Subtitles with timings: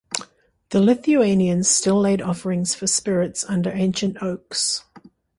[0.71, 4.83] The Lithuanians still laid offerings for spirits under ancient oaks.